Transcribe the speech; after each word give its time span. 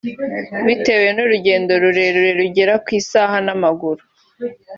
Bitewe 0.65 1.07
n’urugendo 1.15 1.71
rurerure 1.81 2.31
rugera 2.39 2.73
ku 2.83 2.89
isaha 2.99 3.35
n’amaguru 3.45 4.01